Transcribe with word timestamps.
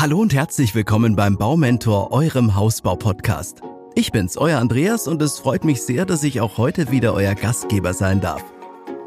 Hallo 0.00 0.20
und 0.20 0.32
herzlich 0.32 0.76
willkommen 0.76 1.16
beim 1.16 1.36
Baumentor, 1.36 2.12
eurem 2.12 2.54
Hausbau-Podcast. 2.54 3.62
Ich 3.96 4.12
bin's, 4.12 4.36
euer 4.36 4.60
Andreas, 4.60 5.08
und 5.08 5.20
es 5.20 5.40
freut 5.40 5.64
mich 5.64 5.82
sehr, 5.82 6.06
dass 6.06 6.22
ich 6.22 6.40
auch 6.40 6.56
heute 6.56 6.92
wieder 6.92 7.14
euer 7.14 7.34
Gastgeber 7.34 7.92
sein 7.92 8.20
darf. 8.20 8.44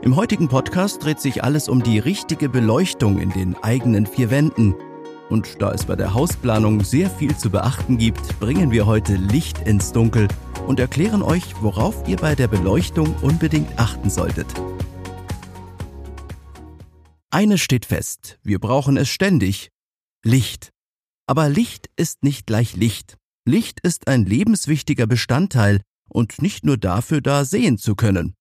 Im 0.01 0.17
heutigen 0.17 0.49
Podcast 0.49 1.01
dreht 1.01 1.21
sich 1.21 1.45
alles 1.45 1.69
um 1.69 1.81
die 1.81 1.97
richtige 1.97 2.49
Beleuchtung 2.49 3.19
in 3.19 3.29
den 3.29 3.55
eigenen 3.63 4.05
vier 4.05 4.29
Wänden. 4.31 4.75
Und 5.29 5.61
da 5.61 5.71
es 5.71 5.85
bei 5.85 5.95
der 5.95 6.13
Hausplanung 6.13 6.83
sehr 6.83 7.09
viel 7.09 7.37
zu 7.37 7.49
beachten 7.49 7.97
gibt, 7.97 8.37
bringen 8.41 8.71
wir 8.71 8.85
heute 8.85 9.15
Licht 9.15 9.65
ins 9.65 9.93
Dunkel 9.93 10.27
und 10.67 10.77
erklären 10.77 11.21
euch, 11.21 11.53
worauf 11.61 12.05
ihr 12.05 12.17
bei 12.17 12.35
der 12.35 12.49
Beleuchtung 12.49 13.15
unbedingt 13.21 13.79
achten 13.79 14.09
solltet. 14.09 14.47
Eines 17.29 17.61
steht 17.61 17.85
fest, 17.85 18.39
wir 18.43 18.59
brauchen 18.59 18.97
es 18.97 19.07
ständig. 19.07 19.71
Licht. 20.25 20.73
Aber 21.31 21.47
Licht 21.47 21.89
ist 21.95 22.25
nicht 22.25 22.45
gleich 22.45 22.75
Licht. 22.75 23.15
Licht 23.45 23.79
ist 23.79 24.09
ein 24.09 24.25
lebenswichtiger 24.25 25.07
Bestandteil 25.07 25.79
und 26.09 26.41
nicht 26.41 26.65
nur 26.65 26.75
dafür 26.75 27.21
da, 27.21 27.45
sehen 27.45 27.77
zu 27.77 27.95
können. 27.95 28.33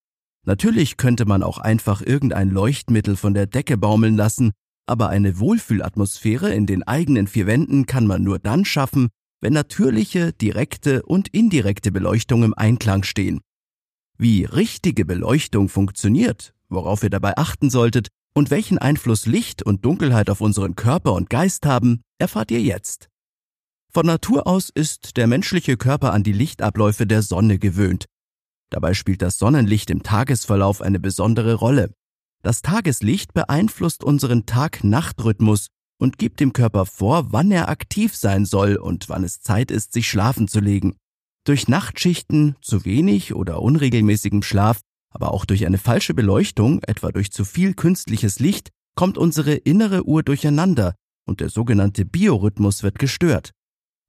Natürlich 0.45 0.97
könnte 0.97 1.25
man 1.25 1.45
auch 1.45 1.59
einfach 1.59 2.03
irgendein 2.03 2.51
Leuchtmittel 2.51 3.15
von 3.15 3.33
der 3.33 3.47
Decke 3.47 3.79
baumeln 3.79 4.17
lassen, 4.17 4.51
aber 4.87 5.09
eine 5.09 5.39
Wohlfühlatmosphäre 5.39 6.53
in 6.53 6.67
den 6.67 6.83
eigenen 6.83 7.29
vier 7.29 7.47
Wänden 7.47 7.87
kann 7.87 8.09
man 8.09 8.25
nur 8.25 8.41
dann 8.41 8.65
schaffen, 8.65 9.11
wenn 9.41 9.53
natürliche, 9.53 10.33
direkte 10.33 11.05
und 11.05 11.29
indirekte 11.29 11.93
Beleuchtung 11.93 12.43
im 12.43 12.55
Einklang 12.55 13.05
stehen. 13.05 13.41
Wie 14.19 14.45
richtige 14.47 15.05
Beleuchtung 15.05 15.69
funktioniert, 15.69 16.55
worauf 16.69 17.05
ihr 17.05 17.11
dabei 17.11 17.37
achten 17.37 17.71
solltet 17.71 18.09
und 18.35 18.51
welchen 18.51 18.79
Einfluss 18.79 19.27
Licht 19.27 19.63
und 19.63 19.85
Dunkelheit 19.85 20.31
auf 20.31 20.41
unseren 20.41 20.77
Körper 20.77 21.13
und 21.13 21.31
Geist 21.31 21.67
haben, 21.67 22.03
erfahrt 22.19 22.51
ihr 22.51 22.61
jetzt. 22.61 23.09
Von 23.93 24.07
Natur 24.07 24.47
aus 24.47 24.71
ist 24.73 25.17
der 25.17 25.27
menschliche 25.27 25.77
Körper 25.77 26.13
an 26.13 26.23
die 26.23 26.33
Lichtabläufe 26.33 27.07
der 27.07 27.23
Sonne 27.23 27.59
gewöhnt. 27.59 28.07
Dabei 28.71 28.95
spielt 28.95 29.21
das 29.21 29.37
Sonnenlicht 29.37 29.91
im 29.91 30.05
Tagesverlauf 30.05 30.81
eine 30.81 31.01
besondere 31.01 31.55
Rolle. 31.55 31.93
Das 32.43 32.63
Tageslicht 32.63 33.35
beeinflusst 33.35 34.05
unseren 34.05 34.47
Tag-Nacht-Rhythmus 34.47 35.67
und 35.99 36.19
gibt 36.19 36.41
dem 36.41 36.53
Körper 36.53 36.87
vor, 36.87 37.33
wann 37.33 37.51
er 37.51 37.69
aktiv 37.69 38.17
sein 38.17 38.47
soll 38.47 38.77
und 38.77 39.09
wann 39.09 39.25
es 39.25 39.41
Zeit 39.41 39.71
ist, 39.71 39.93
sich 39.93 40.09
schlafen 40.09 40.49
zu 40.49 40.61
legen. 40.61 40.97
Durch 41.45 41.69
Nachtschichten, 41.69 42.57
zu 42.63 42.85
wenig 42.85 43.35
oder 43.35 43.61
unregelmäßigem 43.61 44.43
Schlaf 44.43 44.81
aber 45.11 45.33
auch 45.33 45.45
durch 45.45 45.67
eine 45.67 45.79
falsche 45.79 46.15
Beleuchtung, 46.15 46.83
etwa 46.83 47.13
durch 47.13 47.31
zu 47.33 47.45
viel 47.45 47.75
künstliches 47.75 48.39
Licht, 48.39 48.71
kommt 48.95 49.19
unsere 49.19 49.55
innere 49.55 50.07
Uhr 50.07 50.23
durcheinander 50.23 50.95
und 51.27 51.41
der 51.41 51.51
sogenannte 51.51 52.05
Biorhythmus 52.05 52.83
wird 52.83 52.99
gestört. 52.99 53.51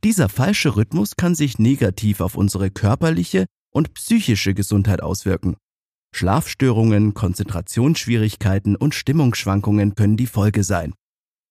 Dieser 0.03 0.29
falsche 0.29 0.75
Rhythmus 0.75 1.15
kann 1.15 1.35
sich 1.35 1.59
negativ 1.59 2.21
auf 2.21 2.35
unsere 2.35 2.71
körperliche 2.71 3.45
und 3.71 3.93
psychische 3.93 4.53
Gesundheit 4.53 5.01
auswirken. 5.01 5.55
Schlafstörungen, 6.13 7.13
Konzentrationsschwierigkeiten 7.13 8.75
und 8.75 8.95
Stimmungsschwankungen 8.95 9.95
können 9.95 10.17
die 10.17 10.27
Folge 10.27 10.63
sein. 10.63 10.93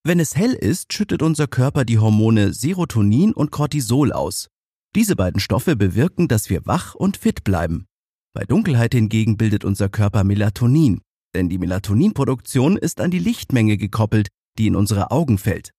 Wenn 0.05 0.20
es 0.20 0.37
hell 0.37 0.53
ist, 0.53 0.92
schüttet 0.92 1.23
unser 1.23 1.47
Körper 1.47 1.85
die 1.85 1.98
Hormone 1.98 2.53
Serotonin 2.53 3.33
und 3.33 3.51
Cortisol 3.51 4.12
aus. 4.12 4.48
Diese 4.97 5.14
beiden 5.14 5.41
Stoffe 5.41 5.77
bewirken, 5.77 6.27
dass 6.27 6.51
wir 6.51 6.67
wach 6.67 6.95
und 6.95 7.17
fit 7.17 7.45
bleiben. 7.45 7.87
Bei 8.33 8.45
Dunkelheit 8.45 8.95
hingegen 8.95 9.36
bildet 9.36 9.64
unser 9.64 9.89
Körper 9.89 10.23
Melatonin, 10.23 11.00
denn 11.34 11.48
die 11.48 11.59
Melatoninproduktion 11.59 12.77
ist 12.77 13.00
an 13.00 13.11
die 13.11 13.19
Lichtmenge 13.19 13.77
gekoppelt, 13.77 14.28
die 14.59 14.69
in 14.69 14.77
unsere 14.77 15.11
Augen 15.11 15.39
fällt. 15.39 15.70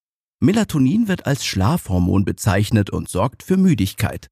Melatonin 0.41 1.07
wird 1.07 1.25
als 1.25 1.45
Schlafhormon 1.45 2.25
bezeichnet 2.25 2.89
und 2.89 3.07
sorgt 3.09 3.43
für 3.43 3.57
Müdigkeit. 3.57 4.27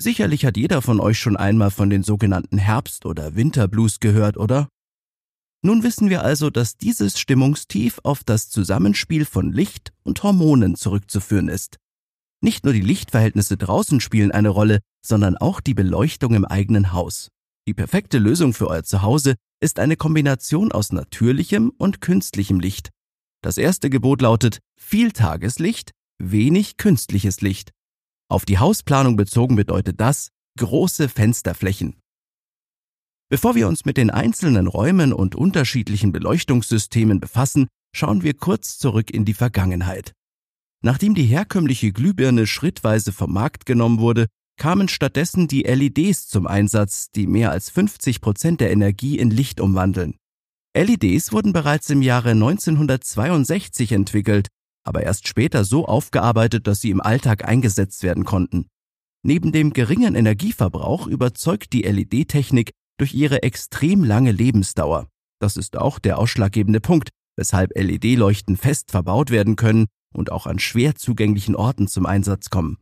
Sicherlich 0.00 0.44
hat 0.44 0.56
jeder 0.56 0.82
von 0.82 1.00
euch 1.00 1.18
schon 1.18 1.36
einmal 1.36 1.70
von 1.70 1.90
den 1.90 2.02
sogenannten 2.02 2.58
Herbst- 2.58 3.06
oder 3.06 3.34
Winterblues 3.34 4.00
gehört, 4.00 4.36
oder? 4.36 4.68
Nun 5.64 5.82
wissen 5.82 6.10
wir 6.10 6.22
also, 6.22 6.50
dass 6.50 6.76
dieses 6.76 7.18
Stimmungstief 7.18 8.00
auf 8.02 8.24
das 8.24 8.48
Zusammenspiel 8.48 9.24
von 9.24 9.52
Licht 9.52 9.92
und 10.02 10.22
Hormonen 10.22 10.74
zurückzuführen 10.74 11.48
ist. 11.48 11.78
Nicht 12.40 12.64
nur 12.64 12.74
die 12.74 12.80
Lichtverhältnisse 12.80 13.56
draußen 13.56 14.00
spielen 14.00 14.32
eine 14.32 14.48
Rolle, 14.48 14.80
sondern 15.04 15.36
auch 15.36 15.60
die 15.60 15.74
Beleuchtung 15.74 16.34
im 16.34 16.44
eigenen 16.44 16.92
Haus. 16.92 17.28
Die 17.66 17.74
perfekte 17.74 18.18
Lösung 18.18 18.54
für 18.54 18.68
euer 18.68 18.82
Zuhause 18.82 19.36
ist 19.60 19.78
eine 19.78 19.96
Kombination 19.96 20.72
aus 20.72 20.92
natürlichem 20.92 21.70
und 21.78 22.00
künstlichem 22.00 22.58
Licht. 22.58 22.90
Das 23.42 23.58
erste 23.58 23.90
Gebot 23.90 24.22
lautet 24.22 24.58
viel 24.80 25.12
Tageslicht, 25.12 25.92
wenig 26.18 26.76
künstliches 26.76 27.40
Licht. 27.40 27.70
Auf 28.28 28.44
die 28.44 28.58
Hausplanung 28.58 29.16
bezogen 29.16 29.56
bedeutet 29.56 30.00
das 30.00 30.28
große 30.58 31.08
Fensterflächen. 31.08 32.00
Bevor 33.30 33.54
wir 33.54 33.66
uns 33.68 33.84
mit 33.84 33.96
den 33.96 34.10
einzelnen 34.10 34.66
Räumen 34.66 35.12
und 35.12 35.34
unterschiedlichen 35.34 36.12
Beleuchtungssystemen 36.12 37.18
befassen, 37.18 37.68
schauen 37.94 38.22
wir 38.22 38.34
kurz 38.34 38.78
zurück 38.78 39.10
in 39.10 39.24
die 39.24 39.34
Vergangenheit. 39.34 40.12
Nachdem 40.84 41.14
die 41.14 41.24
herkömmliche 41.24 41.92
Glühbirne 41.92 42.46
schrittweise 42.46 43.12
vom 43.12 43.32
Markt 43.32 43.66
genommen 43.66 44.00
wurde, 44.00 44.26
kamen 44.62 44.86
stattdessen 44.86 45.48
die 45.48 45.62
LEDs 45.62 46.28
zum 46.28 46.46
Einsatz, 46.46 47.10
die 47.10 47.26
mehr 47.26 47.50
als 47.50 47.68
50 47.68 48.20
Prozent 48.20 48.60
der 48.60 48.70
Energie 48.70 49.18
in 49.18 49.32
Licht 49.32 49.60
umwandeln. 49.60 50.14
LEDs 50.72 51.32
wurden 51.32 51.52
bereits 51.52 51.90
im 51.90 52.00
Jahre 52.00 52.30
1962 52.30 53.90
entwickelt, 53.90 54.46
aber 54.84 55.02
erst 55.02 55.26
später 55.26 55.64
so 55.64 55.86
aufgearbeitet, 55.86 56.68
dass 56.68 56.80
sie 56.80 56.90
im 56.90 57.00
Alltag 57.00 57.44
eingesetzt 57.44 58.04
werden 58.04 58.22
konnten. 58.24 58.68
Neben 59.24 59.50
dem 59.50 59.72
geringen 59.72 60.14
Energieverbrauch 60.14 61.08
überzeugt 61.08 61.72
die 61.72 61.82
LED-Technik 61.82 62.70
durch 62.98 63.14
ihre 63.14 63.42
extrem 63.42 64.04
lange 64.04 64.30
Lebensdauer. 64.30 65.08
Das 65.40 65.56
ist 65.56 65.76
auch 65.76 65.98
der 65.98 66.20
ausschlaggebende 66.20 66.80
Punkt, 66.80 67.08
weshalb 67.36 67.72
LED-Leuchten 67.74 68.56
fest 68.56 68.92
verbaut 68.92 69.32
werden 69.32 69.56
können 69.56 69.86
und 70.14 70.30
auch 70.30 70.46
an 70.46 70.60
schwer 70.60 70.94
zugänglichen 70.94 71.56
Orten 71.56 71.88
zum 71.88 72.06
Einsatz 72.06 72.48
kommen. 72.48 72.78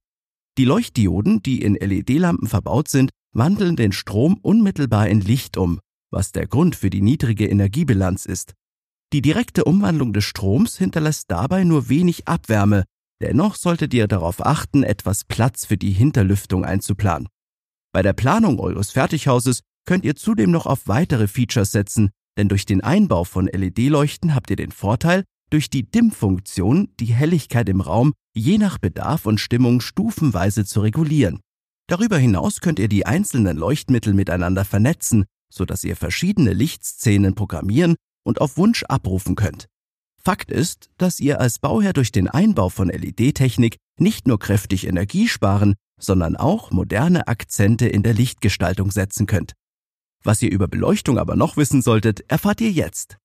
Die 0.58 0.64
Leuchtdioden, 0.64 1.42
die 1.42 1.62
in 1.62 1.74
LED-Lampen 1.74 2.48
verbaut 2.48 2.88
sind, 2.88 3.10
wandeln 3.32 3.76
den 3.76 3.92
Strom 3.92 4.38
unmittelbar 4.42 5.08
in 5.08 5.20
Licht 5.20 5.56
um, 5.56 5.80
was 6.10 6.32
der 6.32 6.46
Grund 6.46 6.76
für 6.76 6.90
die 6.90 7.02
niedrige 7.02 7.48
Energiebilanz 7.48 8.26
ist. 8.26 8.54
Die 9.12 9.22
direkte 9.22 9.64
Umwandlung 9.64 10.12
des 10.12 10.24
Stroms 10.24 10.78
hinterlässt 10.78 11.30
dabei 11.30 11.64
nur 11.64 11.88
wenig 11.88 12.28
Abwärme, 12.28 12.84
dennoch 13.20 13.56
solltet 13.56 13.94
ihr 13.94 14.06
darauf 14.06 14.44
achten, 14.44 14.82
etwas 14.82 15.24
Platz 15.24 15.66
für 15.66 15.76
die 15.76 15.92
Hinterlüftung 15.92 16.64
einzuplanen. 16.64 17.28
Bei 17.92 18.02
der 18.02 18.12
Planung 18.12 18.60
eures 18.60 18.90
Fertighauses 18.90 19.62
könnt 19.84 20.04
ihr 20.04 20.14
zudem 20.14 20.50
noch 20.50 20.66
auf 20.66 20.86
weitere 20.86 21.26
Features 21.26 21.72
setzen, 21.72 22.10
denn 22.36 22.48
durch 22.48 22.66
den 22.66 22.82
Einbau 22.82 23.24
von 23.24 23.46
LED-Leuchten 23.46 24.34
habt 24.34 24.50
ihr 24.50 24.56
den 24.56 24.70
Vorteil, 24.70 25.24
durch 25.50 25.70
die 25.70 25.90
Dimmfunktion 25.90 26.88
die 26.98 27.12
Helligkeit 27.12 27.68
im 27.68 27.80
Raum 27.80 28.12
je 28.34 28.58
nach 28.58 28.78
Bedarf 28.78 29.26
und 29.26 29.38
Stimmung 29.38 29.80
stufenweise 29.80 30.64
zu 30.64 30.80
regulieren. 30.80 31.40
Darüber 31.88 32.18
hinaus 32.18 32.60
könnt 32.60 32.78
ihr 32.78 32.88
die 32.88 33.04
einzelnen 33.04 33.56
Leuchtmittel 33.56 34.14
miteinander 34.14 34.64
vernetzen, 34.64 35.24
sodass 35.52 35.82
ihr 35.82 35.96
verschiedene 35.96 36.52
Lichtszenen 36.52 37.34
programmieren 37.34 37.96
und 38.24 38.40
auf 38.40 38.56
Wunsch 38.56 38.84
abrufen 38.84 39.34
könnt. 39.34 39.66
Fakt 40.22 40.50
ist, 40.50 40.90
dass 40.98 41.18
ihr 41.18 41.40
als 41.40 41.58
Bauherr 41.58 41.92
durch 41.92 42.12
den 42.12 42.28
Einbau 42.28 42.68
von 42.68 42.88
LED-Technik 42.88 43.76
nicht 43.98 44.28
nur 44.28 44.38
kräftig 44.38 44.86
Energie 44.86 45.28
sparen, 45.28 45.74
sondern 45.98 46.36
auch 46.36 46.70
moderne 46.70 47.26
Akzente 47.26 47.88
in 47.88 48.02
der 48.02 48.14
Lichtgestaltung 48.14 48.90
setzen 48.90 49.26
könnt. 49.26 49.54
Was 50.22 50.42
ihr 50.42 50.50
über 50.50 50.68
Beleuchtung 50.68 51.18
aber 51.18 51.36
noch 51.36 51.56
wissen 51.56 51.82
solltet, 51.82 52.20
erfahrt 52.30 52.60
ihr 52.60 52.70
jetzt. 52.70 53.16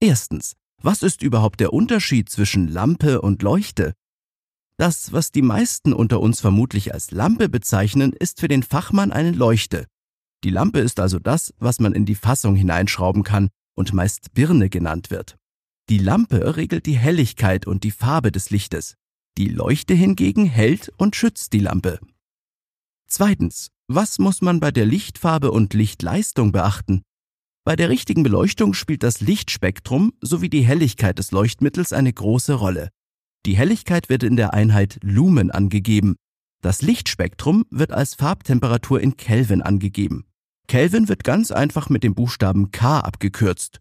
Erstens. 0.00 0.54
Was 0.82 1.04
ist 1.04 1.22
überhaupt 1.22 1.60
der 1.60 1.72
Unterschied 1.72 2.28
zwischen 2.28 2.66
Lampe 2.66 3.20
und 3.20 3.42
Leuchte? 3.42 3.94
Das, 4.78 5.12
was 5.12 5.30
die 5.30 5.42
meisten 5.42 5.92
unter 5.92 6.20
uns 6.20 6.40
vermutlich 6.40 6.92
als 6.92 7.12
Lampe 7.12 7.48
bezeichnen, 7.48 8.12
ist 8.12 8.40
für 8.40 8.48
den 8.48 8.64
Fachmann 8.64 9.12
eine 9.12 9.30
Leuchte. 9.30 9.86
Die 10.42 10.50
Lampe 10.50 10.80
ist 10.80 10.98
also 10.98 11.20
das, 11.20 11.54
was 11.58 11.78
man 11.78 11.92
in 11.92 12.04
die 12.04 12.16
Fassung 12.16 12.56
hineinschrauben 12.56 13.22
kann 13.22 13.48
und 13.74 13.92
meist 13.92 14.34
Birne 14.34 14.68
genannt 14.70 15.10
wird. 15.10 15.36
Die 15.88 15.98
Lampe 15.98 16.56
regelt 16.56 16.86
die 16.86 16.98
Helligkeit 16.98 17.68
und 17.68 17.84
die 17.84 17.92
Farbe 17.92 18.32
des 18.32 18.50
Lichtes. 18.50 18.96
Die 19.38 19.48
Leuchte 19.48 19.94
hingegen 19.94 20.46
hält 20.46 20.92
und 20.96 21.14
schützt 21.14 21.52
die 21.52 21.60
Lampe. 21.60 22.00
Zweitens, 23.06 23.68
was 23.86 24.18
muss 24.18 24.42
man 24.42 24.58
bei 24.58 24.72
der 24.72 24.86
Lichtfarbe 24.86 25.52
und 25.52 25.74
Lichtleistung 25.74 26.50
beachten? 26.50 27.02
Bei 27.64 27.76
der 27.76 27.90
richtigen 27.90 28.24
Beleuchtung 28.24 28.74
spielt 28.74 29.04
das 29.04 29.20
Lichtspektrum 29.20 30.12
sowie 30.20 30.50
die 30.50 30.62
Helligkeit 30.62 31.18
des 31.18 31.30
Leuchtmittels 31.30 31.92
eine 31.92 32.12
große 32.12 32.54
Rolle. 32.54 32.88
Die 33.46 33.56
Helligkeit 33.56 34.08
wird 34.08 34.24
in 34.24 34.34
der 34.34 34.52
Einheit 34.52 34.98
Lumen 35.02 35.52
angegeben. 35.52 36.16
Das 36.60 36.82
Lichtspektrum 36.82 37.64
wird 37.70 37.92
als 37.92 38.16
Farbtemperatur 38.16 39.00
in 39.00 39.16
Kelvin 39.16 39.62
angegeben. 39.62 40.24
Kelvin 40.66 41.08
wird 41.08 41.22
ganz 41.22 41.52
einfach 41.52 41.88
mit 41.88 42.02
dem 42.02 42.14
Buchstaben 42.14 42.72
K 42.72 42.98
abgekürzt. 42.98 43.80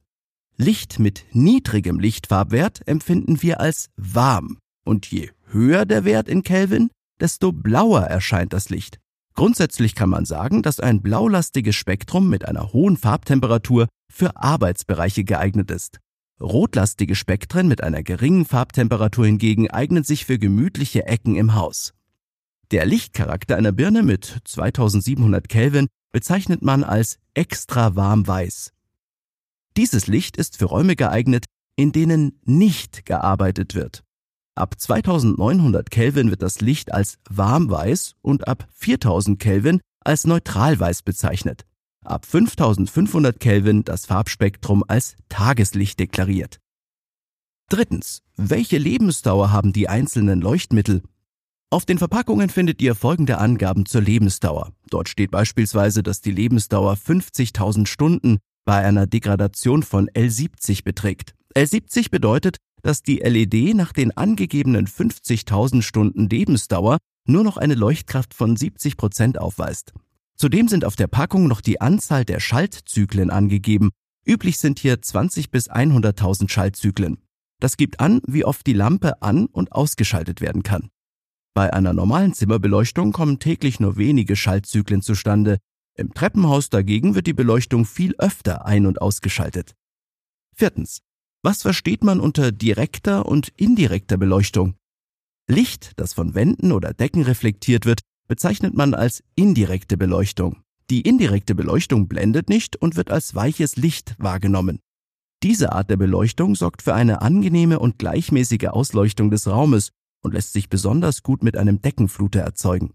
Licht 0.58 1.00
mit 1.00 1.26
niedrigem 1.32 2.00
Lichtfarbwert 2.00 2.88
empfinden 2.88 3.42
wir 3.42 3.60
als 3.60 3.90
warm. 3.96 4.60
Und 4.86 5.08
je 5.08 5.32
höher 5.48 5.86
der 5.86 6.06
Wert 6.06 6.30
in 6.30 6.44
Kelvin, 6.44 6.92
desto 7.20 7.52
blauer 7.52 8.02
erscheint 8.02 8.54
das 8.54 8.70
Licht. 8.70 9.00
Grundsätzlich 9.34 9.96
kann 9.96 10.10
man 10.10 10.26
sagen, 10.26 10.62
dass 10.62 10.80
ein 10.80 11.02
blaulastiges 11.02 11.76
Spektrum 11.76 12.30
mit 12.30 12.48
einer 12.48 12.74
hohen 12.74 12.98
Farbtemperatur 12.98 13.88
für 14.12 14.36
Arbeitsbereiche 14.36 15.24
geeignet 15.24 15.72
ist. 15.72 16.00
Rotlastige 16.42 17.16
Spektren 17.16 17.68
mit 17.68 17.84
einer 17.84 18.04
geringen 18.04 18.46
Farbtemperatur 18.46 19.26
hingegen 19.26 19.70
eignen 19.70 20.04
sich 20.04 20.26
für 20.26 20.40
gemütliche 20.40 21.06
Ecken 21.06 21.36
im 21.36 21.54
Haus. 21.54 21.94
Der 22.72 22.86
Lichtcharakter 22.86 23.58
einer 23.58 23.72
Birne 23.72 24.02
mit 24.02 24.42
2700 24.46 25.48
Kelvin 25.48 25.88
bezeichnet 26.12 26.62
man 26.62 26.84
als 26.84 27.20
extra 27.34 27.96
warm 27.96 28.28
weiß. 28.28 28.72
Dieses 29.78 30.08
Licht 30.08 30.36
ist 30.36 30.58
für 30.58 30.66
Räume 30.66 30.96
geeignet, 30.96 31.46
in 31.76 31.92
denen 31.92 32.40
nicht 32.44 33.06
gearbeitet 33.06 33.76
wird. 33.76 34.04
Ab 34.56 34.76
2900 34.78 35.90
Kelvin 35.90 36.30
wird 36.30 36.42
das 36.42 36.60
Licht 36.60 36.94
als 36.94 37.18
warmweiß 37.30 38.16
und 38.22 38.48
ab 38.48 38.68
4000 38.74 39.40
Kelvin 39.40 39.80
als 40.02 40.28
neutralweiß 40.28 41.04
bezeichnet. 41.04 41.66
Ab 42.04 42.26
5500 42.26 43.40
Kelvin 43.40 43.84
das 43.84 44.06
Farbspektrum 44.06 44.84
als 44.88 45.16
Tageslicht 45.30 46.00
deklariert. 46.00 46.60
Drittens. 47.70 48.22
Welche 48.36 48.78
Lebensdauer 48.78 49.52
haben 49.52 49.72
die 49.72 49.88
einzelnen 49.88 50.42
Leuchtmittel? 50.42 51.04
Auf 51.70 51.86
den 51.86 52.00
Verpackungen 52.00 52.50
findet 52.50 52.82
ihr 52.82 52.96
folgende 52.96 53.38
Angaben 53.38 53.86
zur 53.86 54.02
Lebensdauer. 54.02 54.74
Dort 54.90 55.08
steht 55.08 55.32
beispielsweise, 55.32 56.04
dass 56.04 56.20
die 56.20 56.32
Lebensdauer 56.32 56.96
50.000 56.96 57.86
Stunden 57.86 58.40
bei 58.66 58.84
einer 58.84 59.08
Degradation 59.08 59.84
von 59.84 60.10
L70 60.10 60.84
beträgt. 60.84 61.34
L70 61.56 62.12
bedeutet, 62.12 62.58
dass 62.82 63.04
die 63.04 63.18
LED 63.18 63.76
nach 63.76 63.94
den 63.94 64.16
angegebenen 64.16 64.88
50.000 64.88 65.82
Stunden 65.82 66.30
Lebensdauer 66.30 66.98
nur 67.28 67.44
noch 67.44 67.58
eine 67.58 67.76
Leuchtkraft 67.76 68.34
von 68.34 68.56
70 68.56 68.98
Prozent 68.98 69.40
aufweist. 69.40 69.94
Zudem 70.36 70.68
sind 70.68 70.86
auf 70.86 70.96
der 70.96 71.08
Packung 71.08 71.48
noch 71.48 71.62
die 71.62 71.82
Anzahl 71.82 72.26
der 72.26 72.40
Schaltzyklen 72.40 73.30
angegeben. 73.30 73.92
Üblich 74.26 74.58
sind 74.58 74.80
hier 74.80 75.02
20 75.02 75.52
bis 75.52 75.70
100.000 75.70 76.50
Schaltzyklen. 76.50 77.18
Das 77.60 77.78
gibt 77.78 78.00
an, 78.00 78.22
wie 78.26 78.44
oft 78.44 78.66
die 78.66 78.74
Lampe 78.74 79.22
an- 79.22 79.46
und 79.46 79.72
ausgeschaltet 79.72 80.42
werden 80.42 80.64
kann. 80.64 80.90
Bei 81.54 81.74
einer 81.74 81.94
normalen 81.94 82.34
Zimmerbeleuchtung 82.34 83.12
kommen 83.12 83.40
täglich 83.40 83.80
nur 83.80 83.98
wenige 83.98 84.36
Schaltzyklen 84.36 85.02
zustande. 85.02 85.58
Im 85.96 86.14
Treppenhaus 86.14 86.70
dagegen 86.70 87.14
wird 87.14 87.28
die 87.28 87.34
Beleuchtung 87.34 87.86
viel 87.86 88.16
öfter 88.18 88.66
ein- 88.66 88.88
und 88.88 89.02
ausgeschaltet. 89.02 89.76
Viertens. 90.56 91.02
Was 91.44 91.64
versteht 91.64 92.04
man 92.04 92.20
unter 92.20 92.52
direkter 92.52 93.26
und 93.26 93.50
indirekter 93.58 94.18
Beleuchtung? 94.18 94.76
Licht, 95.48 95.94
das 95.96 96.14
von 96.14 96.36
Wänden 96.36 96.72
oder 96.72 96.94
Decken 96.94 97.24
reflektiert 97.24 97.88
wird, 97.88 98.02
bezeichnet 98.28 98.76
man 98.76 98.94
als 98.94 99.24
indirekte 99.34 99.98
Beleuchtung. 99.98 100.62
Die 100.92 101.02
indirekte 101.02 101.56
Beleuchtung 101.56 102.08
blendet 102.08 102.48
nicht 102.48 102.76
und 102.76 102.96
wird 102.96 103.10
als 103.10 103.34
weiches 103.34 103.76
Licht 103.76 104.16
wahrgenommen. 104.20 104.80
Diese 105.42 105.72
Art 105.72 105.90
der 105.90 105.98
Beleuchtung 105.98 106.54
sorgt 106.54 106.84
für 106.84 106.94
eine 106.94 107.24
angenehme 107.24 107.80
und 107.80 107.98
gleichmäßige 107.98 108.68
Ausleuchtung 108.68 109.32
des 109.32 109.48
Raumes 109.48 109.90
und 110.22 110.36
lässt 110.36 110.54
sich 110.54 110.70
besonders 110.70 111.24
gut 111.24 111.44
mit 111.44 111.58
einem 111.58 111.82
Deckenfluter 111.82 112.42
erzeugen. 112.42 112.94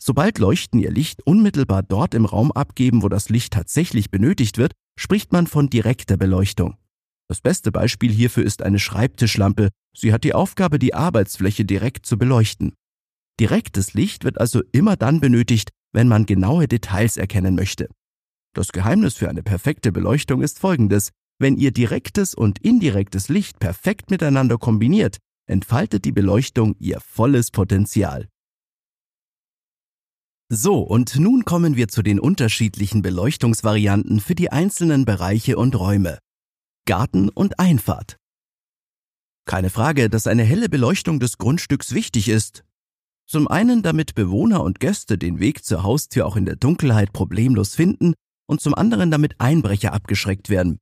Sobald 0.00 0.38
Leuchten 0.38 0.80
ihr 0.80 0.90
Licht 0.90 1.26
unmittelbar 1.26 1.82
dort 1.82 2.14
im 2.14 2.24
Raum 2.24 2.52
abgeben, 2.52 3.02
wo 3.02 3.10
das 3.10 3.28
Licht 3.28 3.52
tatsächlich 3.52 4.10
benötigt 4.10 4.56
wird, 4.56 4.72
spricht 4.98 5.32
man 5.32 5.46
von 5.46 5.68
direkter 5.68 6.16
Beleuchtung. 6.16 6.78
Das 7.32 7.40
beste 7.40 7.72
Beispiel 7.72 8.12
hierfür 8.12 8.44
ist 8.44 8.60
eine 8.60 8.78
Schreibtischlampe. 8.78 9.70
Sie 9.96 10.12
hat 10.12 10.22
die 10.22 10.34
Aufgabe, 10.34 10.78
die 10.78 10.92
Arbeitsfläche 10.92 11.64
direkt 11.64 12.04
zu 12.04 12.18
beleuchten. 12.18 12.74
Direktes 13.40 13.94
Licht 13.94 14.24
wird 14.24 14.38
also 14.38 14.60
immer 14.72 14.96
dann 14.96 15.18
benötigt, 15.18 15.70
wenn 15.94 16.08
man 16.08 16.26
genaue 16.26 16.68
Details 16.68 17.16
erkennen 17.16 17.54
möchte. 17.54 17.88
Das 18.54 18.68
Geheimnis 18.68 19.14
für 19.14 19.30
eine 19.30 19.42
perfekte 19.42 19.92
Beleuchtung 19.92 20.42
ist 20.42 20.58
folgendes. 20.58 21.08
Wenn 21.38 21.56
ihr 21.56 21.70
direktes 21.70 22.34
und 22.34 22.58
indirektes 22.58 23.30
Licht 23.30 23.58
perfekt 23.60 24.10
miteinander 24.10 24.58
kombiniert, 24.58 25.16
entfaltet 25.46 26.04
die 26.04 26.12
Beleuchtung 26.12 26.76
ihr 26.80 27.00
volles 27.00 27.50
Potenzial. 27.50 28.28
So, 30.50 30.80
und 30.80 31.18
nun 31.18 31.46
kommen 31.46 31.76
wir 31.76 31.88
zu 31.88 32.02
den 32.02 32.20
unterschiedlichen 32.20 33.00
Beleuchtungsvarianten 33.00 34.20
für 34.20 34.34
die 34.34 34.52
einzelnen 34.52 35.06
Bereiche 35.06 35.56
und 35.56 35.74
Räume. 35.80 36.18
Garten 36.84 37.28
und 37.28 37.60
Einfahrt. 37.60 38.16
Keine 39.44 39.70
Frage, 39.70 40.10
dass 40.10 40.26
eine 40.26 40.42
helle 40.42 40.68
Beleuchtung 40.68 41.20
des 41.20 41.38
Grundstücks 41.38 41.94
wichtig 41.94 42.28
ist. 42.28 42.64
Zum 43.26 43.48
einen, 43.48 43.82
damit 43.82 44.14
Bewohner 44.14 44.62
und 44.62 44.80
Gäste 44.80 45.16
den 45.16 45.38
Weg 45.38 45.64
zur 45.64 45.84
Haustür 45.84 46.26
auch 46.26 46.36
in 46.36 46.44
der 46.44 46.56
Dunkelheit 46.56 47.12
problemlos 47.12 47.74
finden 47.74 48.14
und 48.48 48.60
zum 48.60 48.74
anderen, 48.74 49.10
damit 49.10 49.40
Einbrecher 49.40 49.92
abgeschreckt 49.92 50.48
werden. 50.48 50.78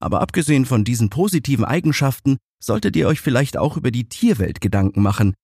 Aber 0.00 0.20
abgesehen 0.20 0.66
von 0.66 0.84
diesen 0.84 1.10
positiven 1.10 1.64
Eigenschaften 1.64 2.38
solltet 2.62 2.96
ihr 2.96 3.06
euch 3.06 3.20
vielleicht 3.20 3.56
auch 3.56 3.76
über 3.76 3.90
die 3.90 4.08
Tierwelt 4.08 4.60
Gedanken 4.60 5.00
machen, 5.00 5.34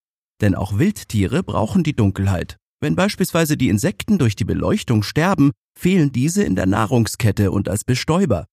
denn 0.41 0.55
auch 0.55 0.79
Wildtiere 0.79 1.43
brauchen 1.43 1.85
die 1.85 1.97
Dunkelheit. 1.97 2.57
Wenn 2.81 2.97
beispielsweise 2.97 3.57
die 3.57 3.69
Insekten 3.69 4.19
durch 4.19 4.35
die 4.35 4.45
Beleuchtung 4.45 5.05
sterben, 5.05 5.53
fehlen 5.79 6.11
diese 6.11 6.43
in 6.43 6.57
der 6.57 6.67
Nahrungskette 6.67 7.53
und 7.53 7.69
als 7.69 7.85
Bestäuber. 7.85 8.47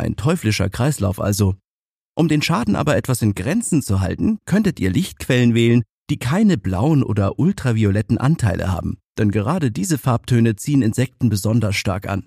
Ein 0.00 0.16
teuflischer 0.16 0.70
Kreislauf 0.70 1.20
also. 1.20 1.56
Um 2.16 2.26
den 2.26 2.40
Schaden 2.40 2.74
aber 2.74 2.96
etwas 2.96 3.20
in 3.20 3.34
Grenzen 3.34 3.82
zu 3.82 4.00
halten, 4.00 4.38
könntet 4.46 4.80
ihr 4.80 4.90
Lichtquellen 4.90 5.54
wählen, 5.54 5.82
die 6.08 6.18
keine 6.18 6.56
blauen 6.56 7.02
oder 7.02 7.38
ultravioletten 7.38 8.16
Anteile 8.16 8.72
haben, 8.72 8.96
denn 9.18 9.30
gerade 9.30 9.70
diese 9.70 9.98
Farbtöne 9.98 10.56
ziehen 10.56 10.80
Insekten 10.80 11.28
besonders 11.28 11.76
stark 11.76 12.08
an. 12.08 12.26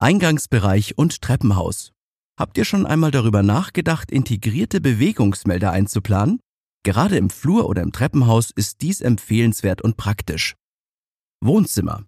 Eingangsbereich 0.00 0.98
und 0.98 1.22
Treppenhaus. 1.22 1.92
Habt 2.38 2.58
ihr 2.58 2.64
schon 2.64 2.86
einmal 2.86 3.12
darüber 3.12 3.44
nachgedacht, 3.44 4.10
integrierte 4.10 4.80
Bewegungsmelder 4.80 5.70
einzuplanen? 5.70 6.40
Gerade 6.82 7.16
im 7.16 7.30
Flur 7.30 7.68
oder 7.68 7.82
im 7.82 7.92
Treppenhaus 7.92 8.50
ist 8.50 8.82
dies 8.82 9.00
empfehlenswert 9.00 9.80
und 9.80 9.96
praktisch. 9.96 10.56
Wohnzimmer. 11.40 12.04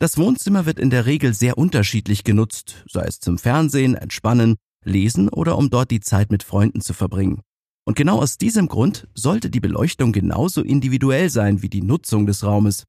Das 0.00 0.16
Wohnzimmer 0.16 0.64
wird 0.64 0.80
in 0.80 0.88
der 0.88 1.04
Regel 1.04 1.34
sehr 1.34 1.58
unterschiedlich 1.58 2.24
genutzt, 2.24 2.84
sei 2.88 3.04
es 3.04 3.20
zum 3.20 3.36
Fernsehen, 3.36 3.94
Entspannen, 3.94 4.56
Lesen 4.82 5.28
oder 5.28 5.58
um 5.58 5.68
dort 5.68 5.90
die 5.90 6.00
Zeit 6.00 6.32
mit 6.32 6.42
Freunden 6.42 6.80
zu 6.80 6.94
verbringen. 6.94 7.42
Und 7.84 7.96
genau 7.96 8.18
aus 8.18 8.38
diesem 8.38 8.68
Grund 8.68 9.08
sollte 9.14 9.50
die 9.50 9.60
Beleuchtung 9.60 10.12
genauso 10.12 10.62
individuell 10.62 11.28
sein 11.28 11.60
wie 11.60 11.68
die 11.68 11.82
Nutzung 11.82 12.24
des 12.24 12.44
Raumes. 12.44 12.84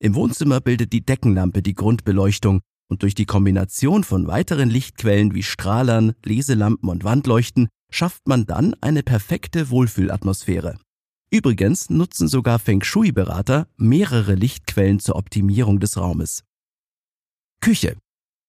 Im 0.00 0.16
Wohnzimmer 0.16 0.60
bildet 0.60 0.92
die 0.92 1.06
Deckenlampe 1.06 1.62
die 1.62 1.74
Grundbeleuchtung 1.74 2.60
und 2.88 3.04
durch 3.04 3.14
die 3.14 3.26
Kombination 3.26 4.02
von 4.02 4.26
weiteren 4.26 4.68
Lichtquellen 4.68 5.36
wie 5.36 5.44
Strahlern, 5.44 6.14
Leselampen 6.24 6.88
und 6.88 7.04
Wandleuchten 7.04 7.68
schafft 7.88 8.26
man 8.26 8.46
dann 8.46 8.74
eine 8.80 9.04
perfekte 9.04 9.70
Wohlfühlatmosphäre. 9.70 10.76
Übrigens 11.30 11.88
nutzen 11.88 12.26
sogar 12.26 12.58
Feng 12.58 12.82
Shui-Berater 12.82 13.68
mehrere 13.76 14.34
Lichtquellen 14.34 14.98
zur 14.98 15.14
Optimierung 15.14 15.78
des 15.78 15.96
Raumes. 15.96 16.42
Küche. 17.60 17.96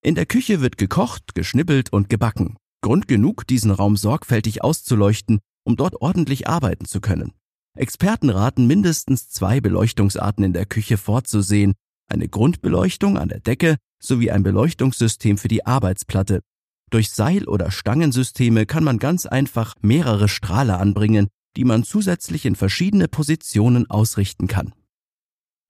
In 0.02 0.16
der 0.16 0.26
Küche 0.26 0.62
wird 0.62 0.78
gekocht, 0.78 1.36
geschnippelt 1.36 1.92
und 1.92 2.10
gebacken. 2.10 2.58
Grund 2.82 3.08
genug, 3.08 3.46
diesen 3.48 3.72
Raum 3.72 3.98
sorgfältig 3.98 4.64
auszuleuchten, 4.64 5.40
um 5.64 5.76
dort 5.76 6.02
ordentlich 6.02 6.48
arbeiten 6.48 6.86
zu 6.86 7.02
können. 7.02 7.34
Experten 7.76 8.30
raten 8.30 8.68
mindestens 8.68 9.30
zwei 9.30 9.60
Beleuchtungsarten 9.60 10.44
in 10.44 10.54
der 10.54 10.66
Küche 10.66 10.98
vorzusehen, 10.98 11.74
eine 12.08 12.28
Grundbeleuchtung 12.28 13.18
an 13.18 13.30
der 13.30 13.40
Decke 13.40 13.78
sowie 14.02 14.32
ein 14.32 14.44
Beleuchtungssystem 14.44 15.38
für 15.38 15.48
die 15.48 15.66
Arbeitsplatte. 15.66 16.42
Durch 16.90 17.12
Seil- 17.12 17.48
oder 17.48 17.72
Stangensysteme 17.72 18.66
kann 18.66 18.84
man 18.84 18.98
ganz 18.98 19.26
einfach 19.26 19.76
mehrere 19.82 20.28
Strahler 20.28 20.80
anbringen, 20.80 21.28
die 21.56 21.66
man 21.66 21.84
zusätzlich 21.84 22.46
in 22.46 22.56
verschiedene 22.56 23.08
Positionen 23.08 23.90
ausrichten 23.90 24.48
kann. 24.48 24.74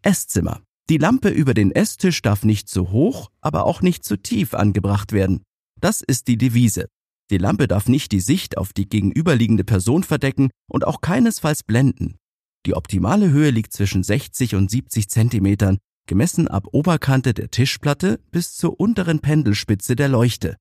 Esszimmer. 0.02 0.62
Die 0.90 0.98
Lampe 0.98 1.30
über 1.30 1.54
den 1.54 1.72
Esstisch 1.72 2.24
darf 2.24 2.44
nicht 2.44 2.68
zu 2.68 2.90
hoch, 2.90 3.30
aber 3.42 3.66
auch 3.66 3.84
nicht 3.84 4.04
zu 4.04 4.18
tief 4.18 4.56
angebracht 4.56 5.12
werden. 5.12 5.44
Das 5.80 6.02
ist 6.02 6.28
die 6.28 6.38
Devise. 6.38 6.88
Die 7.30 7.38
Lampe 7.38 7.68
darf 7.68 7.88
nicht 7.88 8.12
die 8.12 8.20
Sicht 8.20 8.58
auf 8.58 8.74
die 8.74 8.90
gegenüberliegende 8.90 9.64
Person 9.64 10.04
verdecken 10.04 10.50
und 10.68 10.88
auch 10.88 11.02
keinesfalls 11.02 11.62
blenden. 11.62 12.18
Die 12.66 12.74
optimale 12.74 13.30
Höhe 13.30 13.52
liegt 13.52 13.72
zwischen 13.72 14.02
60 14.02 14.56
und 14.56 14.72
70 14.72 15.10
Zentimetern, 15.10 15.78
gemessen 16.08 16.48
ab 16.48 16.66
Oberkante 16.72 17.36
der 17.36 17.52
Tischplatte 17.52 18.20
bis 18.32 18.56
zur 18.56 18.80
unteren 18.80 19.20
Pendelspitze 19.20 19.96
der 19.96 20.10
Leuchte. 20.10 20.58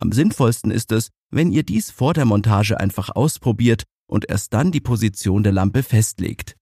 Am 0.00 0.10
sinnvollsten 0.10 0.72
ist 0.72 0.90
es, 0.90 1.10
wenn 1.30 1.52
ihr 1.52 1.62
dies 1.62 1.92
vor 1.92 2.14
der 2.14 2.24
Montage 2.24 2.80
einfach 2.80 3.10
ausprobiert 3.10 3.84
und 4.08 4.28
erst 4.28 4.52
dann 4.54 4.72
die 4.72 4.80
Position 4.80 5.44
der 5.44 5.52
Lampe 5.52 5.84
festlegt. 5.84 6.56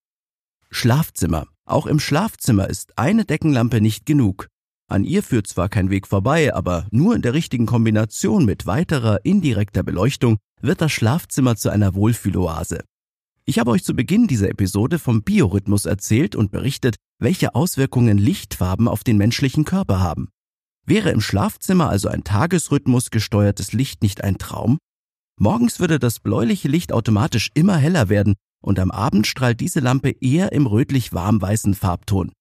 Schlafzimmer. 0.70 1.46
Auch 1.66 1.87
im 1.87 1.99
Schlafzimmer 1.99 2.70
ist 2.70 2.96
eine 2.96 3.25
Deckenlampe 3.25 3.80
nicht 3.80 4.06
genug. 4.06 4.49
An 4.88 5.02
ihr 5.02 5.25
führt 5.25 5.49
zwar 5.49 5.68
kein 5.68 5.90
Weg 5.90 6.06
vorbei, 6.06 6.54
aber 6.54 6.87
nur 6.92 7.16
in 7.16 7.23
der 7.23 7.35
richtigen 7.35 7.66
Kombination 7.66 8.44
mit 8.44 8.66
weiterer 8.66 9.25
indirekter 9.25 9.82
Beleuchtung 9.82 10.38
wird 10.62 10.80
das 10.80 10.92
Schlafzimmer 10.92 11.56
zu 11.56 11.70
einer 11.70 11.96
Wohlfühloase. 11.96 12.85
Ich 13.46 13.58
habe 13.58 13.73
euch 13.73 13.82
zu 13.82 13.94
Beginn 13.94 14.28
dieser 14.28 14.49
Episode 14.49 15.00
vom 15.00 15.25
Biorhythmus 15.25 15.87
erzählt 15.87 16.37
und 16.37 16.52
berichtet, 16.52 16.94
welche 17.18 17.56
Auswirkungen 17.56 18.16
Lichtfarben 18.16 18.87
auf 18.87 19.02
den 19.02 19.16
menschlichen 19.16 19.64
Körper 19.64 19.99
haben. 19.99 20.28
Wäre 20.87 21.11
im 21.11 21.20
Schlafzimmer 21.20 21.88
also 21.88 22.08
ein 22.08 22.23
Tagesrhythmus 22.23 23.11
gesteuertes 23.11 23.73
Licht 23.73 24.02
nicht 24.02 24.23
ein 24.23 24.38
Traum? 24.38 24.78
Morgens 25.38 25.80
würde 25.80 25.99
das 25.99 26.20
bläuliche 26.20 26.68
Licht 26.68 26.92
automatisch 26.92 27.50
immer 27.54 27.76
heller 27.76 28.08
werden 28.08 28.35
und 28.62 28.78
am 28.78 28.90
Abend 28.90 29.26
strahlt 29.26 29.60
diese 29.60 29.80
Lampe 29.80 30.10
eher 30.20 30.52
im 30.52 30.66
rötlich 30.66 31.12
warmweißen 31.12 31.75
Farbton. 31.75 32.32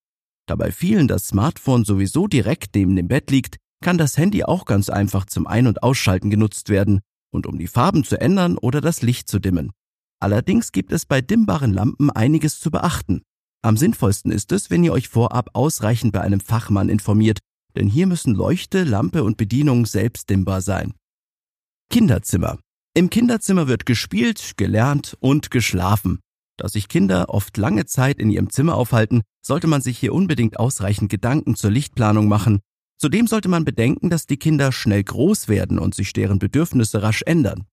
Da 0.47 0.55
bei 0.55 0.71
vielen 0.71 1.07
das 1.07 1.27
Smartphone 1.27 1.85
sowieso 1.85 2.27
direkt 2.27 2.75
neben 2.75 2.95
dem 2.95 3.07
Bett 3.07 3.31
liegt, 3.31 3.57
kann 3.83 3.97
das 3.97 4.17
Handy 4.17 4.43
auch 4.43 4.65
ganz 4.65 4.89
einfach 4.89 5.25
zum 5.25 5.47
Ein- 5.47 5.67
und 5.67 5.83
Ausschalten 5.83 6.29
genutzt 6.29 6.69
werden 6.69 7.01
und 7.31 7.47
um 7.47 7.57
die 7.57 7.67
Farben 7.67 8.03
zu 8.03 8.19
ändern 8.19 8.57
oder 8.57 8.81
das 8.81 9.01
Licht 9.01 9.27
zu 9.27 9.39
dimmen. 9.39 9.71
Allerdings 10.19 10.71
gibt 10.71 10.91
es 10.91 11.05
bei 11.05 11.21
dimmbaren 11.21 11.73
Lampen 11.73 12.09
einiges 12.09 12.59
zu 12.59 12.71
beachten. 12.71 13.21
Am 13.61 13.77
sinnvollsten 13.77 14.31
ist 14.31 14.51
es, 14.51 14.69
wenn 14.69 14.83
ihr 14.83 14.93
euch 14.93 15.09
vorab 15.09 15.49
ausreichend 15.53 16.13
bei 16.13 16.21
einem 16.21 16.39
Fachmann 16.39 16.89
informiert, 16.89 17.39
denn 17.75 17.87
hier 17.87 18.07
müssen 18.07 18.33
Leuchte, 18.33 18.83
Lampe 18.83 19.23
und 19.23 19.37
Bedienung 19.37 19.85
selbst 19.85 20.29
dimmbar 20.29 20.61
sein. 20.61 20.93
Kinderzimmer. 21.89 22.59
Im 22.97 23.09
Kinderzimmer 23.09 23.67
wird 23.67 23.85
gespielt, 23.85 24.53
gelernt 24.55 25.17
und 25.19 25.51
geschlafen. 25.51 26.19
Da 26.55 26.69
sich 26.69 26.87
Kinder 26.87 27.27
oft 27.27 27.57
lange 27.57 27.85
Zeit 27.85 28.19
in 28.19 28.29
ihrem 28.29 28.49
Zimmer 28.49 28.75
aufhalten, 28.75 29.23
sollte 29.41 29.67
man 29.67 29.81
sich 29.81 29.97
hier 29.97 30.13
unbedingt 30.13 30.57
ausreichend 30.57 31.11
Gedanken 31.11 31.57
zur 31.57 31.71
Lichtplanung 31.71 32.29
machen. 32.29 32.61
Zudem 32.97 33.27
sollte 33.27 33.49
man 33.49 33.65
bedenken, 33.65 34.09
dass 34.09 34.27
die 34.27 34.37
Kinder 34.37 34.71
schnell 34.71 35.03
groß 35.03 35.49
werden 35.49 35.77
und 35.77 35.93
sich 35.93 36.13
deren 36.13 36.39
Bedürfnisse 36.39 37.03
rasch 37.03 37.21
ändern. 37.25 37.65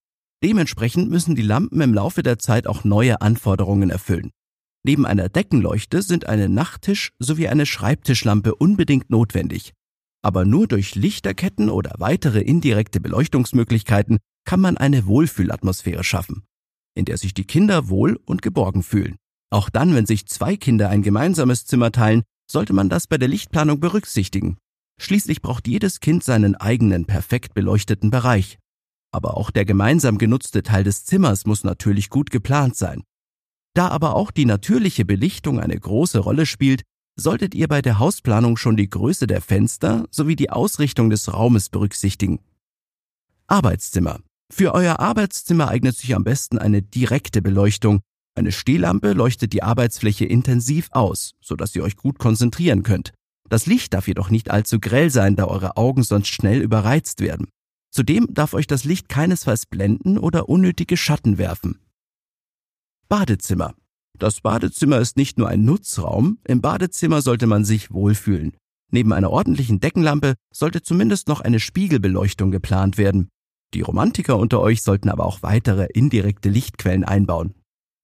Dementsprechend 0.42 1.08
müssen 1.08 1.36
die 1.36 1.42
Lampen 1.42 1.80
im 1.80 1.94
Laufe 1.94 2.24
der 2.24 2.40
Zeit 2.40 2.66
auch 2.66 2.82
neue 2.82 3.20
Anforderungen 3.20 3.90
erfüllen. 3.90 4.32
Neben 4.82 5.06
einer 5.06 5.28
Deckenleuchte 5.28 6.02
sind 6.02 6.26
eine 6.26 6.48
Nachttisch- 6.48 7.12
sowie 7.20 7.46
eine 7.46 7.66
Schreibtischlampe 7.66 8.56
unbedingt 8.56 9.08
notwendig. 9.08 9.70
Aber 10.20 10.44
nur 10.44 10.66
durch 10.66 10.96
Lichterketten 10.96 11.70
oder 11.70 11.94
weitere 11.98 12.40
indirekte 12.40 12.98
Beleuchtungsmöglichkeiten 12.98 14.18
kann 14.44 14.60
man 14.60 14.76
eine 14.76 15.06
Wohlfühlatmosphäre 15.06 16.04
schaffen, 16.04 16.44
in 16.94 17.04
der 17.04 17.18
sich 17.18 17.34
die 17.34 17.44
Kinder 17.44 17.88
wohl 17.88 18.20
und 18.24 18.42
geborgen 18.42 18.82
fühlen. 18.82 19.16
Auch 19.50 19.68
dann, 19.68 19.94
wenn 19.94 20.06
sich 20.06 20.26
zwei 20.26 20.56
Kinder 20.56 20.88
ein 20.88 21.02
gemeinsames 21.02 21.66
Zimmer 21.66 21.92
teilen, 21.92 22.22
sollte 22.50 22.72
man 22.72 22.88
das 22.88 23.06
bei 23.06 23.18
der 23.18 23.28
Lichtplanung 23.28 23.80
berücksichtigen. 23.80 24.56
Schließlich 25.00 25.42
braucht 25.42 25.68
jedes 25.68 26.00
Kind 26.00 26.24
seinen 26.24 26.54
eigenen 26.54 27.06
perfekt 27.06 27.54
beleuchteten 27.54 28.10
Bereich. 28.10 28.58
Aber 29.12 29.36
auch 29.36 29.50
der 29.50 29.64
gemeinsam 29.64 30.18
genutzte 30.18 30.62
Teil 30.62 30.84
des 30.84 31.04
Zimmers 31.04 31.44
muss 31.44 31.64
natürlich 31.64 32.08
gut 32.08 32.30
geplant 32.30 32.76
sein. 32.76 33.02
Da 33.74 33.88
aber 33.88 34.14
auch 34.14 34.30
die 34.30 34.44
natürliche 34.44 35.04
Belichtung 35.04 35.60
eine 35.60 35.78
große 35.78 36.18
Rolle 36.18 36.46
spielt, 36.46 36.82
solltet 37.16 37.54
ihr 37.54 37.68
bei 37.68 37.82
der 37.82 37.98
Hausplanung 37.98 38.56
schon 38.56 38.76
die 38.76 38.88
Größe 38.88 39.26
der 39.26 39.42
Fenster 39.42 40.06
sowie 40.10 40.36
die 40.36 40.50
Ausrichtung 40.50 41.10
des 41.10 41.32
Raumes 41.32 41.68
berücksichtigen. 41.68 42.40
Arbeitszimmer. 43.46 44.20
Für 44.54 44.74
euer 44.74 45.00
Arbeitszimmer 45.00 45.68
eignet 45.68 45.96
sich 45.96 46.14
am 46.14 46.24
besten 46.24 46.58
eine 46.58 46.82
direkte 46.82 47.40
Beleuchtung. 47.40 48.02
Eine 48.34 48.52
Stehlampe 48.52 49.14
leuchtet 49.14 49.54
die 49.54 49.62
Arbeitsfläche 49.62 50.26
intensiv 50.26 50.88
aus, 50.90 51.32
sodass 51.40 51.74
ihr 51.74 51.82
euch 51.82 51.96
gut 51.96 52.18
konzentrieren 52.18 52.82
könnt. 52.82 53.14
Das 53.48 53.64
Licht 53.64 53.94
darf 53.94 54.08
jedoch 54.08 54.28
nicht 54.28 54.50
allzu 54.50 54.78
grell 54.78 55.08
sein, 55.08 55.36
da 55.36 55.46
eure 55.46 55.78
Augen 55.78 56.02
sonst 56.02 56.28
schnell 56.28 56.60
überreizt 56.60 57.20
werden. 57.20 57.48
Zudem 57.90 58.26
darf 58.30 58.52
euch 58.52 58.66
das 58.66 58.84
Licht 58.84 59.08
keinesfalls 59.08 59.64
blenden 59.64 60.18
oder 60.18 60.50
unnötige 60.50 60.98
Schatten 60.98 61.38
werfen. 61.38 61.78
Badezimmer. 63.08 63.74
Das 64.18 64.42
Badezimmer 64.42 64.98
ist 64.98 65.16
nicht 65.16 65.38
nur 65.38 65.48
ein 65.48 65.64
Nutzraum, 65.64 66.38
im 66.46 66.60
Badezimmer 66.60 67.22
sollte 67.22 67.46
man 67.46 67.64
sich 67.64 67.90
wohlfühlen. 67.90 68.54
Neben 68.90 69.14
einer 69.14 69.30
ordentlichen 69.30 69.80
Deckenlampe 69.80 70.34
sollte 70.52 70.82
zumindest 70.82 71.26
noch 71.26 71.40
eine 71.40 71.58
Spiegelbeleuchtung 71.58 72.50
geplant 72.50 72.98
werden. 72.98 73.30
Die 73.74 73.80
Romantiker 73.80 74.36
unter 74.36 74.60
euch 74.60 74.82
sollten 74.82 75.08
aber 75.08 75.24
auch 75.24 75.42
weitere 75.42 75.86
indirekte 75.92 76.48
Lichtquellen 76.48 77.04
einbauen. 77.04 77.54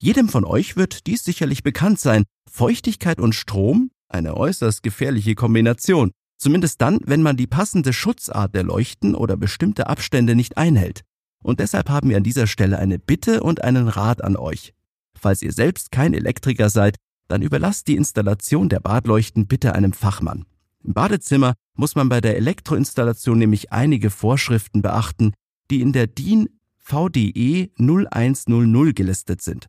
Jedem 0.01 0.29
von 0.29 0.45
euch 0.45 0.77
wird 0.77 1.07
dies 1.07 1.23
sicherlich 1.23 1.61
bekannt 1.61 1.99
sein. 1.99 2.23
Feuchtigkeit 2.49 3.19
und 3.19 3.35
Strom, 3.35 3.91
eine 4.07 4.35
äußerst 4.35 4.81
gefährliche 4.81 5.35
Kombination. 5.35 6.11
Zumindest 6.37 6.81
dann, 6.81 6.99
wenn 7.05 7.21
man 7.21 7.35
die 7.35 7.47
passende 7.47 7.91
Schutzart 7.91 8.55
der 8.55 8.63
Leuchten 8.63 9.13
oder 9.13 9.35
bestimmte 9.35 9.87
Abstände 9.87 10.35
nicht 10.35 10.57
einhält. 10.57 11.01
Und 11.43 11.59
deshalb 11.59 11.89
haben 11.89 12.09
wir 12.09 12.17
an 12.17 12.23
dieser 12.23 12.47
Stelle 12.47 12.79
eine 12.79 12.97
Bitte 12.97 13.43
und 13.43 13.63
einen 13.63 13.87
Rat 13.87 14.23
an 14.23 14.37
euch. 14.37 14.73
Falls 15.17 15.41
ihr 15.41 15.51
selbst 15.51 15.91
kein 15.91 16.13
Elektriker 16.13 16.69
seid, 16.69 16.95
dann 17.27 17.41
überlasst 17.41 17.87
die 17.87 17.95
Installation 17.95 18.69
der 18.69 18.79
Badleuchten 18.79 19.47
bitte 19.47 19.75
einem 19.75 19.93
Fachmann. 19.93 20.45
Im 20.83 20.93
Badezimmer 20.93 21.53
muss 21.75 21.95
man 21.95 22.09
bei 22.09 22.21
der 22.21 22.37
Elektroinstallation 22.37 23.37
nämlich 23.37 23.71
einige 23.71 24.09
Vorschriften 24.09 24.81
beachten, 24.81 25.33
die 25.69 25.81
in 25.81 25.93
der 25.93 26.07
DIN 26.07 26.49
VDE 26.77 27.69
0100 27.77 28.95
gelistet 28.95 29.41
sind. 29.41 29.67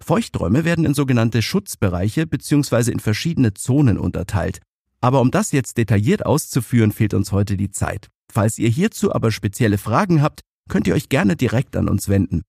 Feuchträume 0.00 0.64
werden 0.64 0.84
in 0.84 0.94
sogenannte 0.94 1.42
Schutzbereiche 1.42 2.26
bzw. 2.26 2.90
in 2.90 3.00
verschiedene 3.00 3.54
Zonen 3.54 3.98
unterteilt. 3.98 4.60
Aber 5.00 5.20
um 5.20 5.30
das 5.30 5.52
jetzt 5.52 5.78
detailliert 5.78 6.26
auszuführen, 6.26 6.92
fehlt 6.92 7.14
uns 7.14 7.32
heute 7.32 7.56
die 7.56 7.70
Zeit. 7.70 8.08
Falls 8.30 8.58
ihr 8.58 8.68
hierzu 8.68 9.14
aber 9.14 9.32
spezielle 9.32 9.78
Fragen 9.78 10.22
habt, 10.22 10.42
könnt 10.68 10.86
ihr 10.86 10.94
euch 10.94 11.08
gerne 11.08 11.36
direkt 11.36 11.76
an 11.76 11.88
uns 11.88 12.08
wenden. 12.08 12.42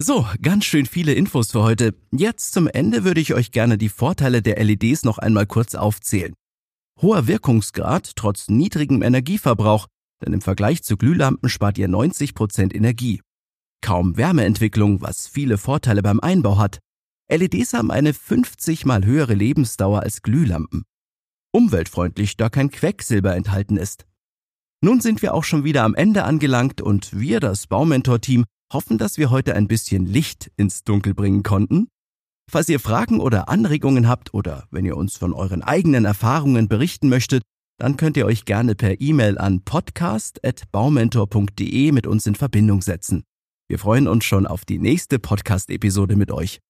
So, 0.00 0.26
ganz 0.42 0.64
schön 0.64 0.86
viele 0.86 1.14
Infos 1.14 1.52
für 1.52 1.62
heute. 1.62 1.94
Jetzt 2.10 2.52
zum 2.52 2.66
Ende 2.66 3.04
würde 3.04 3.20
ich 3.20 3.32
euch 3.32 3.52
gerne 3.52 3.78
die 3.78 3.88
Vorteile 3.88 4.42
der 4.42 4.62
LEDs 4.62 5.04
noch 5.04 5.18
einmal 5.18 5.46
kurz 5.46 5.74
aufzählen. 5.74 6.34
Hoher 7.00 7.26
Wirkungsgrad 7.26 8.16
trotz 8.16 8.48
niedrigem 8.48 9.02
Energieverbrauch, 9.02 9.86
denn 10.24 10.32
im 10.32 10.40
Vergleich 10.40 10.82
zu 10.82 10.96
Glühlampen 10.96 11.48
spart 11.48 11.78
ihr 11.78 11.88
90% 11.88 12.74
Energie. 12.74 13.20
Kaum 13.82 14.16
Wärmeentwicklung, 14.16 15.02
was 15.02 15.26
viele 15.26 15.58
Vorteile 15.58 16.02
beim 16.02 16.20
Einbau 16.20 16.58
hat. 16.58 16.78
LEDs 17.30 17.74
haben 17.74 17.90
eine 17.90 18.14
50 18.14 18.86
mal 18.86 19.04
höhere 19.04 19.34
Lebensdauer 19.34 20.00
als 20.00 20.22
Glühlampen. 20.22 20.84
Umweltfreundlich, 21.52 22.36
da 22.36 22.48
kein 22.48 22.70
Quecksilber 22.70 23.36
enthalten 23.36 23.76
ist. 23.76 24.06
Nun 24.82 25.00
sind 25.00 25.22
wir 25.22 25.34
auch 25.34 25.44
schon 25.44 25.64
wieder 25.64 25.84
am 25.84 25.94
Ende 25.94 26.24
angelangt 26.24 26.80
und 26.80 27.18
wir, 27.18 27.40
das 27.40 27.66
Baumentor-Team, 27.66 28.44
hoffen, 28.72 28.98
dass 28.98 29.18
wir 29.18 29.30
heute 29.30 29.54
ein 29.54 29.68
bisschen 29.68 30.04
Licht 30.04 30.50
ins 30.56 30.84
Dunkel 30.84 31.14
bringen 31.14 31.42
konnten. 31.42 31.88
Falls 32.50 32.68
ihr 32.68 32.80
Fragen 32.80 33.20
oder 33.20 33.48
Anregungen 33.48 34.08
habt 34.08 34.34
oder 34.34 34.66
wenn 34.70 34.84
ihr 34.84 34.96
uns 34.96 35.16
von 35.16 35.32
euren 35.32 35.62
eigenen 35.62 36.04
Erfahrungen 36.04 36.68
berichten 36.68 37.08
möchtet, 37.08 37.42
dann 37.78 37.96
könnt 37.96 38.16
ihr 38.16 38.26
euch 38.26 38.44
gerne 38.44 38.74
per 38.74 39.00
E-Mail 39.00 39.38
an 39.38 39.62
podcast.baumentor.de 39.62 41.92
mit 41.92 42.06
uns 42.06 42.26
in 42.26 42.34
Verbindung 42.34 42.82
setzen. 42.82 43.24
Wir 43.68 43.78
freuen 43.78 44.08
uns 44.08 44.24
schon 44.24 44.46
auf 44.46 44.64
die 44.64 44.78
nächste 44.78 45.18
Podcast-Episode 45.18 46.16
mit 46.16 46.30
euch. 46.30 46.60